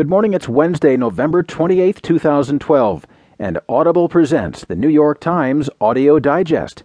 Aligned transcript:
Good 0.00 0.08
morning. 0.08 0.32
It's 0.32 0.48
Wednesday, 0.48 0.96
November 0.96 1.42
28th, 1.42 2.00
2012, 2.00 3.06
and 3.38 3.60
Audible 3.68 4.08
presents 4.08 4.64
the 4.64 4.74
New 4.74 4.88
York 4.88 5.20
Times 5.20 5.68
Audio 5.78 6.18
Digest. 6.18 6.84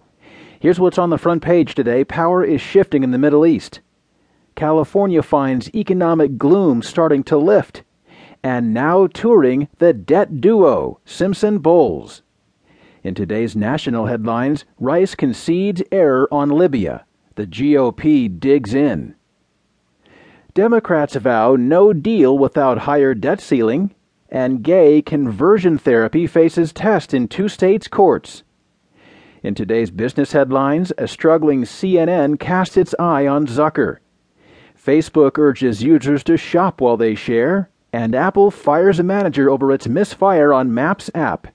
Here's 0.60 0.78
what's 0.78 0.98
on 0.98 1.08
the 1.08 1.16
front 1.16 1.42
page 1.42 1.74
today 1.74 2.04
Power 2.04 2.44
is 2.44 2.60
shifting 2.60 3.02
in 3.02 3.12
the 3.12 3.18
Middle 3.18 3.46
East. 3.46 3.80
California 4.54 5.22
finds 5.22 5.74
economic 5.74 6.36
gloom 6.36 6.82
starting 6.82 7.24
to 7.24 7.38
lift. 7.38 7.84
And 8.42 8.74
now 8.74 9.06
touring 9.06 9.68
the 9.78 9.94
debt 9.94 10.42
duo, 10.42 11.00
Simpson 11.06 11.60
Bowles. 11.60 12.20
In 13.02 13.14
today's 13.14 13.56
national 13.56 14.04
headlines, 14.04 14.66
Rice 14.78 15.14
concedes 15.14 15.82
error 15.90 16.28
on 16.30 16.50
Libya. 16.50 17.06
The 17.36 17.46
GOP 17.46 18.38
digs 18.38 18.74
in. 18.74 19.14
Democrats 20.56 21.14
vow 21.16 21.54
no 21.54 21.92
deal 21.92 22.38
without 22.38 22.78
higher 22.78 23.12
debt 23.12 23.42
ceiling, 23.42 23.94
and 24.30 24.62
gay 24.62 25.02
conversion 25.02 25.76
therapy 25.76 26.26
faces 26.26 26.72
test 26.72 27.12
in 27.12 27.28
two 27.28 27.46
states' 27.46 27.88
courts. 27.88 28.42
In 29.42 29.54
today's 29.54 29.90
business 29.90 30.32
headlines, 30.32 30.94
a 30.96 31.06
struggling 31.06 31.64
CNN 31.64 32.40
casts 32.40 32.78
its 32.78 32.94
eye 32.98 33.26
on 33.26 33.46
Zucker. 33.46 33.98
Facebook 34.74 35.36
urges 35.36 35.82
users 35.82 36.24
to 36.24 36.38
shop 36.38 36.80
while 36.80 36.96
they 36.96 37.14
share, 37.14 37.68
and 37.92 38.14
Apple 38.14 38.50
fires 38.50 38.98
a 38.98 39.02
manager 39.02 39.50
over 39.50 39.70
its 39.70 39.86
misfire 39.86 40.54
on 40.54 40.72
Maps 40.72 41.10
app. 41.14 41.48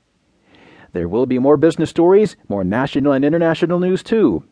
There 0.94 1.10
will 1.10 1.26
be 1.26 1.40
more 1.40 1.58
business 1.58 1.90
stories, 1.90 2.36
more 2.48 2.64
national 2.64 3.14
and 3.14 3.26
international 3.26 3.80
news 3.80 4.04
too. 4.04 4.44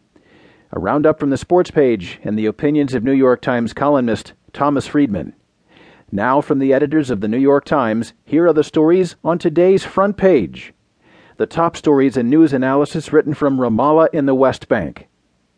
A 0.72 0.80
roundup 0.80 1.20
from 1.20 1.30
the 1.30 1.38
sports 1.38 1.70
page 1.70 2.20
and 2.23 2.38
the 2.38 2.48
opinions 2.48 2.95
of 2.95 3.04
New 3.04 3.12
York 3.12 3.42
Times 3.42 3.73
columnist 3.73 4.34
Thomas 4.53 4.88
Friedman. 4.88 5.34
Now, 6.12 6.41
from 6.41 6.59
the 6.59 6.73
editors 6.73 7.09
of 7.09 7.21
the 7.21 7.27
New 7.27 7.38
York 7.38 7.66
Times, 7.66 8.13
here 8.26 8.48
are 8.48 8.53
the 8.53 8.63
stories 8.63 9.16
on 9.23 9.38
today's 9.38 9.84
front 9.84 10.17
page. 10.17 10.73
The 11.38 11.45
top 11.45 11.78
stories 11.78 12.17
and 12.17 12.30
news 12.30 12.52
analysis 12.52 13.14
written 13.14 13.33
from 13.33 13.59
Ramallah 13.59 14.09
in 14.11 14.25
the 14.25 14.36
West 14.36 14.67
Bank 14.67 15.08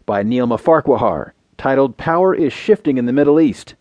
by 0.06 0.24
Neil 0.24 0.46
MacFarquhar, 0.46 1.32
titled 1.58 1.98
Power 1.98 2.36
is 2.36 2.52
Shifting 2.52 2.98
in 2.98 3.06
the 3.06 3.14
Middle 3.14 3.40
East. 3.40 3.76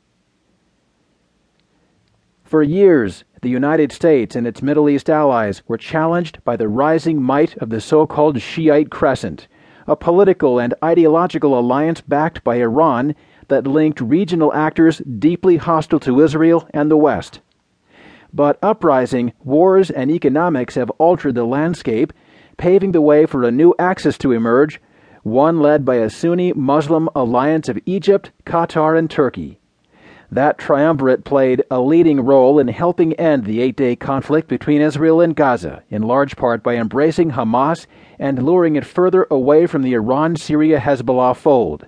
For 2.44 2.62
years, 2.62 3.24
the 3.42 3.48
United 3.48 3.90
States 3.90 4.36
and 4.36 4.46
its 4.46 4.62
Middle 4.62 4.88
East 4.88 5.08
allies 5.08 5.62
were 5.66 5.76
challenged 5.76 6.42
by 6.44 6.56
the 6.56 6.68
rising 6.68 7.22
might 7.22 7.56
of 7.56 7.70
the 7.70 7.80
so 7.80 8.06
called 8.06 8.40
Shiite 8.40 8.90
Crescent, 8.90 9.48
a 9.86 9.96
political 9.96 10.58
and 10.58 10.74
ideological 10.84 11.58
alliance 11.58 12.00
backed 12.00 12.44
by 12.44 12.56
Iran 12.56 13.14
that 13.50 13.66
linked 13.66 14.00
regional 14.00 14.52
actors 14.52 14.98
deeply 14.98 15.58
hostile 15.58 16.00
to 16.00 16.20
Israel 16.20 16.66
and 16.72 16.90
the 16.90 16.96
West. 16.96 17.40
But 18.32 18.58
uprising, 18.62 19.32
wars, 19.44 19.90
and 19.90 20.10
economics 20.10 20.76
have 20.76 20.90
altered 20.98 21.34
the 21.34 21.44
landscape, 21.44 22.12
paving 22.56 22.92
the 22.92 23.00
way 23.00 23.26
for 23.26 23.44
a 23.44 23.50
new 23.50 23.74
axis 23.78 24.16
to 24.18 24.32
emerge, 24.32 24.80
one 25.22 25.60
led 25.60 25.84
by 25.84 25.96
a 25.96 26.08
Sunni 26.08 26.52
Muslim 26.54 27.08
alliance 27.14 27.68
of 27.68 27.78
Egypt, 27.84 28.30
Qatar, 28.46 28.98
and 28.98 29.10
Turkey. 29.10 29.58
That 30.32 30.58
triumvirate 30.58 31.24
played 31.24 31.64
a 31.72 31.80
leading 31.80 32.20
role 32.20 32.60
in 32.60 32.68
helping 32.68 33.14
end 33.14 33.44
the 33.44 33.60
eight 33.60 33.74
day 33.74 33.96
conflict 33.96 34.46
between 34.46 34.80
Israel 34.80 35.20
and 35.20 35.34
Gaza, 35.34 35.82
in 35.90 36.02
large 36.02 36.36
part 36.36 36.62
by 36.62 36.76
embracing 36.76 37.32
Hamas 37.32 37.86
and 38.18 38.40
luring 38.40 38.76
it 38.76 38.86
further 38.86 39.26
away 39.28 39.66
from 39.66 39.82
the 39.82 39.94
Iran 39.94 40.36
Syria 40.36 40.78
Hezbollah 40.78 41.36
fold. 41.36 41.86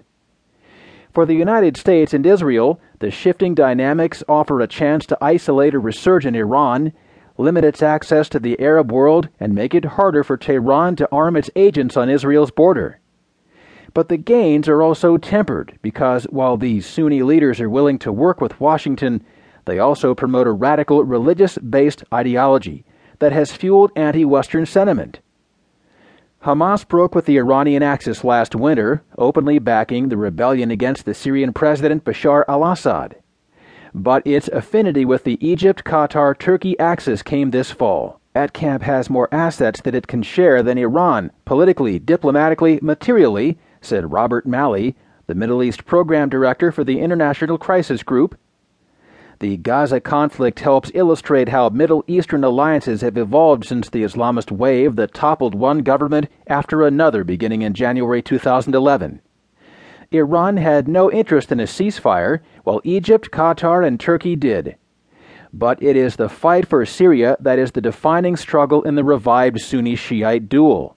For 1.12 1.26
the 1.26 1.34
United 1.34 1.76
States 1.76 2.14
and 2.14 2.24
Israel, 2.24 2.80
the 3.00 3.10
shifting 3.10 3.54
dynamics 3.54 4.24
offer 4.30 4.60
a 4.60 4.66
chance 4.66 5.04
to 5.06 5.18
isolate 5.20 5.74
a 5.74 5.78
resurgent 5.78 6.34
Iran, 6.34 6.94
limit 7.36 7.64
its 7.64 7.82
access 7.82 8.30
to 8.30 8.38
the 8.38 8.58
Arab 8.58 8.90
world, 8.90 9.28
and 9.38 9.54
make 9.54 9.74
it 9.74 9.84
harder 9.84 10.24
for 10.24 10.38
Tehran 10.38 10.96
to 10.96 11.08
arm 11.12 11.36
its 11.36 11.50
agents 11.54 11.98
on 11.98 12.08
Israel's 12.08 12.50
border. 12.50 12.98
But 13.92 14.08
the 14.08 14.16
gains 14.16 14.68
are 14.68 14.80
also 14.80 15.18
tempered 15.18 15.78
because 15.82 16.24
while 16.30 16.56
these 16.56 16.86
Sunni 16.86 17.22
leaders 17.22 17.60
are 17.60 17.68
willing 17.68 17.98
to 17.98 18.10
work 18.10 18.40
with 18.40 18.58
Washington, 18.58 19.22
they 19.66 19.78
also 19.78 20.14
promote 20.14 20.46
a 20.46 20.52
radical 20.52 21.04
religious 21.04 21.58
based 21.58 22.02
ideology 22.12 22.86
that 23.18 23.32
has 23.32 23.52
fueled 23.52 23.92
anti 23.96 24.24
Western 24.24 24.64
sentiment. 24.64 25.20
Hamas 26.44 26.86
broke 26.88 27.14
with 27.14 27.26
the 27.26 27.38
Iranian 27.38 27.84
axis 27.84 28.24
last 28.24 28.56
winter, 28.56 29.04
openly 29.16 29.60
backing 29.60 30.08
the 30.08 30.16
rebellion 30.16 30.72
against 30.72 31.04
the 31.04 31.14
Syrian 31.14 31.52
President 31.52 32.04
Bashar 32.04 32.44
al 32.48 32.64
Assad. 32.64 33.14
But 33.94 34.26
its 34.26 34.48
affinity 34.48 35.04
with 35.04 35.22
the 35.22 35.38
Egypt, 35.46 35.84
Qatar, 35.84 36.36
Turkey 36.36 36.76
axis 36.80 37.22
came 37.22 37.52
this 37.52 37.70
fall. 37.70 38.20
That 38.32 38.52
camp 38.52 38.82
has 38.82 39.08
more 39.08 39.28
assets 39.30 39.80
that 39.82 39.94
it 39.94 40.08
can 40.08 40.24
share 40.24 40.64
than 40.64 40.78
Iran, 40.78 41.30
politically, 41.44 42.00
diplomatically, 42.00 42.80
materially, 42.82 43.56
said 43.80 44.10
Robert 44.10 44.44
Malley, 44.44 44.96
the 45.28 45.36
Middle 45.36 45.62
East 45.62 45.84
Program 45.84 46.28
Director 46.28 46.72
for 46.72 46.82
the 46.82 46.98
International 46.98 47.56
Crisis 47.56 48.02
Group 48.02 48.36
the 49.42 49.56
Gaza 49.56 50.00
conflict 50.00 50.60
helps 50.60 50.92
illustrate 50.94 51.48
how 51.48 51.68
Middle 51.68 52.04
Eastern 52.06 52.44
alliances 52.44 53.00
have 53.00 53.18
evolved 53.18 53.64
since 53.64 53.90
the 53.90 54.04
Islamist 54.04 54.52
wave 54.52 54.94
that 54.94 55.12
toppled 55.12 55.56
one 55.56 55.80
government 55.80 56.28
after 56.46 56.82
another 56.82 57.24
beginning 57.24 57.62
in 57.62 57.74
January 57.74 58.22
2011. 58.22 59.20
Iran 60.12 60.58
had 60.58 60.86
no 60.86 61.10
interest 61.10 61.50
in 61.50 61.58
a 61.58 61.64
ceasefire, 61.64 62.38
while 62.62 62.80
Egypt, 62.84 63.32
Qatar, 63.32 63.84
and 63.84 63.98
Turkey 63.98 64.36
did. 64.36 64.76
But 65.52 65.82
it 65.82 65.96
is 65.96 66.14
the 66.14 66.28
fight 66.28 66.68
for 66.68 66.86
Syria 66.86 67.36
that 67.40 67.58
is 67.58 67.72
the 67.72 67.80
defining 67.80 68.36
struggle 68.36 68.84
in 68.84 68.94
the 68.94 69.02
revived 69.02 69.60
Sunni 69.60 69.96
Shiite 69.96 70.48
duel. 70.48 70.96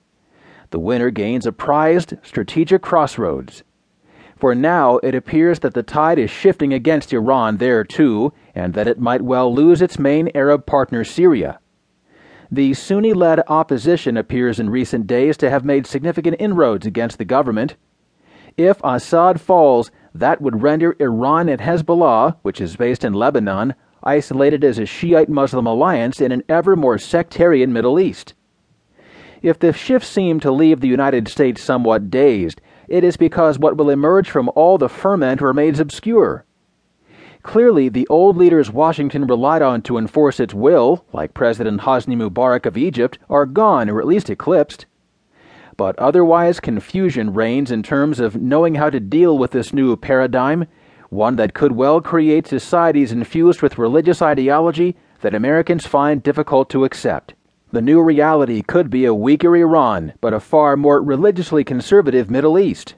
The 0.69 0.79
winner 0.79 1.09
gains 1.09 1.47
a 1.47 1.51
prized 1.51 2.13
strategic 2.21 2.83
crossroads. 2.83 3.63
For 4.45 4.53
now 4.53 4.97
it 4.97 5.15
appears 5.15 5.61
that 5.61 5.73
the 5.73 5.81
tide 5.81 6.19
is 6.19 6.29
shifting 6.29 6.71
against 6.71 7.11
Iran 7.11 7.57
there 7.57 7.83
too, 7.83 8.31
and 8.53 8.75
that 8.75 8.87
it 8.87 8.99
might 8.99 9.23
well 9.23 9.51
lose 9.51 9.81
its 9.81 9.97
main 9.97 10.29
Arab 10.35 10.67
partner 10.67 11.03
Syria. 11.03 11.57
The 12.51 12.75
Sunni 12.75 13.13
led 13.13 13.41
opposition 13.47 14.17
appears 14.17 14.59
in 14.59 14.69
recent 14.69 15.07
days 15.07 15.35
to 15.37 15.49
have 15.49 15.65
made 15.65 15.87
significant 15.87 16.35
inroads 16.37 16.85
against 16.85 17.17
the 17.17 17.25
government. 17.25 17.75
If 18.55 18.79
Assad 18.83 19.41
falls, 19.41 19.89
that 20.13 20.41
would 20.41 20.61
render 20.61 20.95
Iran 20.99 21.49
and 21.49 21.61
Hezbollah, 21.61 22.35
which 22.43 22.61
is 22.61 22.75
based 22.75 23.03
in 23.03 23.13
Lebanon, 23.13 23.73
isolated 24.03 24.63
as 24.63 24.77
a 24.77 24.85
Shiite 24.85 25.27
Muslim 25.27 25.65
alliance 25.65 26.21
in 26.21 26.31
an 26.31 26.43
ever 26.47 26.75
more 26.75 26.99
sectarian 26.99 27.73
Middle 27.73 27.99
East. 27.99 28.35
If 29.41 29.57
the 29.57 29.73
shift 29.73 30.05
seemed 30.05 30.43
to 30.43 30.51
leave 30.51 30.81
the 30.81 30.87
United 30.87 31.27
States 31.27 31.63
somewhat 31.63 32.11
dazed, 32.11 32.61
it 32.87 33.03
is 33.03 33.17
because 33.17 33.59
what 33.59 33.77
will 33.77 33.89
emerge 33.89 34.29
from 34.29 34.49
all 34.55 34.77
the 34.77 34.89
ferment 34.89 35.41
remains 35.41 35.79
obscure. 35.79 36.45
Clearly, 37.43 37.89
the 37.89 38.07
old 38.07 38.37
leaders 38.37 38.71
Washington 38.71 39.27
relied 39.27 39.61
on 39.61 39.83
to 39.83 39.97
enforce 39.97 40.39
its 40.39 40.53
will, 40.53 41.05
like 41.13 41.35
President 41.35 41.81
Hosni 41.81 42.15
Mubarak 42.15 42.65
of 42.65 42.75
Egypt, 42.75 43.19
are 43.29 43.45
gone 43.45 43.87
or 43.89 43.99
at 43.99 44.07
least 44.07 44.31
eclipsed. 44.31 44.87
But 45.77 45.97
otherwise, 45.99 46.59
confusion 46.59 47.33
reigns 47.33 47.69
in 47.69 47.83
terms 47.83 48.19
of 48.19 48.41
knowing 48.41 48.75
how 48.75 48.89
to 48.89 48.99
deal 48.99 49.37
with 49.37 49.51
this 49.51 49.73
new 49.73 49.95
paradigm, 49.95 50.65
one 51.09 51.35
that 51.35 51.53
could 51.53 51.73
well 51.73 52.01
create 52.01 52.47
societies 52.47 53.11
infused 53.11 53.61
with 53.61 53.77
religious 53.77 54.21
ideology 54.21 54.95
that 55.21 55.35
Americans 55.35 55.85
find 55.85 56.23
difficult 56.23 56.69
to 56.71 56.83
accept. 56.83 57.35
The 57.75 57.81
new 57.81 58.01
reality 58.01 58.61
could 58.61 58.89
be 58.89 59.03
a 59.03 59.13
weaker 59.13 59.53
Iran, 59.53 60.13
but 60.21 60.33
a 60.33 60.39
far 60.39 60.77
more 60.77 61.01
religiously 61.01 61.65
conservative 61.65 62.29
Middle 62.29 62.57
East. 62.57 62.95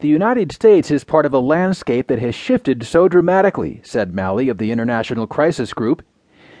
The 0.00 0.08
United 0.08 0.50
States 0.50 0.90
is 0.90 1.04
part 1.04 1.24
of 1.24 1.32
a 1.32 1.38
landscape 1.38 2.08
that 2.08 2.18
has 2.18 2.34
shifted 2.34 2.84
so 2.84 3.06
dramatically, 3.06 3.80
said 3.84 4.12
Malley 4.12 4.48
of 4.48 4.58
the 4.58 4.72
International 4.72 5.28
Crisis 5.28 5.72
Group. 5.72 6.02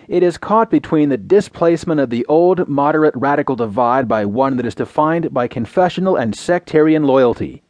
It 0.06 0.22
is 0.22 0.38
caught 0.38 0.70
between 0.70 1.08
the 1.08 1.16
displacement 1.16 1.98
of 1.98 2.10
the 2.10 2.24
old 2.26 2.68
moderate 2.68 3.16
radical 3.16 3.56
divide 3.56 4.06
by 4.06 4.24
one 4.24 4.56
that 4.58 4.66
is 4.66 4.76
defined 4.76 5.34
by 5.34 5.48
confessional 5.48 6.14
and 6.14 6.36
sectarian 6.36 7.02
loyalty. 7.02 7.64